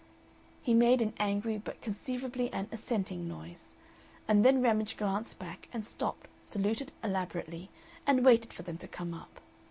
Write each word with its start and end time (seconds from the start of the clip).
He 0.63 0.73
made 0.73 0.99
an 1.03 1.13
angry 1.19 1.59
but 1.59 1.79
conceivably 1.79 2.51
an 2.51 2.67
assenting 2.71 3.27
noise, 3.27 3.75
and 4.27 4.43
then 4.43 4.59
Ramage 4.59 4.97
glanced 4.97 5.37
back 5.37 5.69
and 5.71 5.85
stopped, 5.85 6.27
saluted 6.41 6.91
elaborately, 7.03 7.69
and 8.07 8.25
waited 8.25 8.51
for 8.51 8.63
them 8.63 8.79
to 8.79 8.87
come 8.87 9.13
up. 9.13 9.39